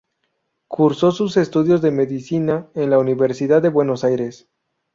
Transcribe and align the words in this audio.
Cursó 0.67 1.11
sus 1.11 1.37
estudios 1.37 1.83
de 1.83 1.91
medicina 1.91 2.67
en 2.73 2.89
la 2.89 2.97
Universidad 2.97 3.61
de 3.61 3.69
Buenos 3.69 4.03
Aires. 4.03 4.47